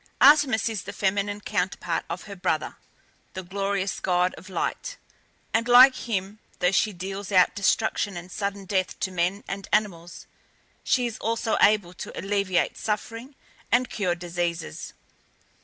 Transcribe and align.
Artemis 0.19 0.67
is 0.67 0.81
the 0.81 0.93
feminine 0.93 1.41
counterpart 1.41 2.05
of 2.09 2.23
her 2.23 2.35
brother, 2.35 2.75
the 3.35 3.43
glorious 3.43 3.99
god 3.99 4.33
of 4.33 4.49
Light, 4.49 4.97
and, 5.53 5.67
like 5.67 5.95
him, 6.09 6.39
though 6.57 6.71
she 6.71 6.91
deals 6.91 7.31
out 7.31 7.53
destruction 7.53 8.17
and 8.17 8.31
sudden 8.31 8.65
death 8.65 8.99
to 8.99 9.11
men 9.11 9.43
and 9.47 9.67
animals, 9.71 10.25
she 10.83 11.05
is 11.05 11.19
also 11.19 11.55
able 11.61 11.93
to 11.93 12.11
alleviate 12.19 12.79
suffering 12.79 13.35
and 13.71 13.91
cure 13.91 14.15
diseases. 14.15 14.93